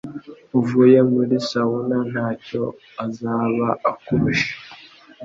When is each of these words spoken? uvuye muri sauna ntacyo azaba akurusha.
uvuye 0.59 0.99
muri 1.11 1.35
sauna 1.49 1.97
ntacyo 2.11 2.63
azaba 3.05 3.67
akurusha. 3.89 4.53